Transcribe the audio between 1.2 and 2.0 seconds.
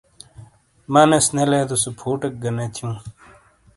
نے لیدو سے